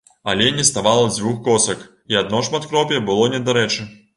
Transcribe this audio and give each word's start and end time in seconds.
Але 0.31 0.45
не 0.53 0.63
ставала 0.69 1.03
дзвюх 1.11 1.37
косак 1.49 1.85
і 2.15 2.19
адно 2.25 2.43
шматкроп'е 2.51 3.03
было 3.11 3.31
недарэчы. 3.37 3.91